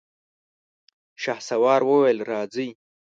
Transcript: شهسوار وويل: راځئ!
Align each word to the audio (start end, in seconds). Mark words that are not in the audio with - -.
شهسوار 1.23 1.81
وويل: 1.89 2.17
راځئ! 2.31 2.67